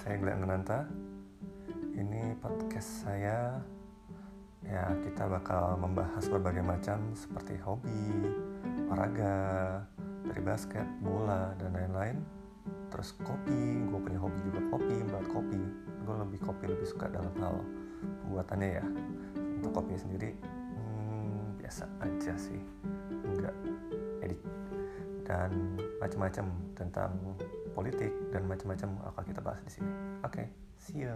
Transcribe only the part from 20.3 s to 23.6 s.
hmm, biasa aja sih, enggak